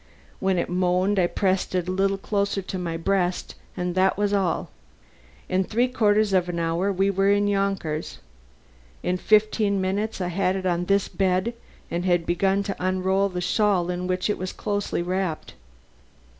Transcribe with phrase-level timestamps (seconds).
[0.39, 4.33] When it moaned I pressed it a little closer to my breast and that was
[4.33, 4.71] all.
[5.47, 8.17] In three quarters of an hour we were in Yonkers.
[9.03, 11.53] In fifteen minutes I had it on this bed,
[11.91, 15.53] and had begun to unroll the shawl in which it was closely wrapped.